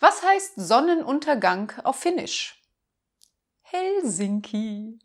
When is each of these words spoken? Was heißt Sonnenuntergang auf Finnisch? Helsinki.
Was 0.00 0.22
heißt 0.22 0.54
Sonnenuntergang 0.56 1.72
auf 1.84 1.96
Finnisch? 1.96 2.60
Helsinki. 3.62 4.98